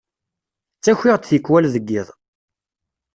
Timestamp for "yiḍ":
1.91-2.07